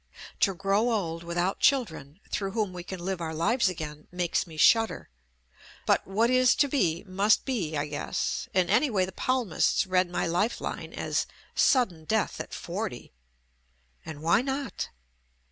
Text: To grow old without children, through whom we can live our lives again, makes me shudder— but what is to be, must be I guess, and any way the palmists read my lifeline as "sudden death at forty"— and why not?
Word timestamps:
To 0.39 0.55
grow 0.55 0.89
old 0.91 1.23
without 1.23 1.59
children, 1.59 2.21
through 2.31 2.53
whom 2.53 2.73
we 2.73 2.81
can 2.83 2.99
live 2.99 3.21
our 3.21 3.35
lives 3.35 3.69
again, 3.69 4.07
makes 4.11 4.47
me 4.47 4.57
shudder— 4.57 5.09
but 5.85 6.07
what 6.07 6.31
is 6.31 6.55
to 6.55 6.67
be, 6.67 7.03
must 7.03 7.45
be 7.45 7.77
I 7.77 7.85
guess, 7.85 8.49
and 8.51 8.71
any 8.71 8.89
way 8.89 9.05
the 9.05 9.11
palmists 9.11 9.85
read 9.85 10.09
my 10.09 10.25
lifeline 10.25 10.91
as 10.91 11.27
"sudden 11.53 12.05
death 12.05 12.39
at 12.41 12.51
forty"— 12.51 13.13
and 14.03 14.23
why 14.23 14.41
not? 14.41 14.89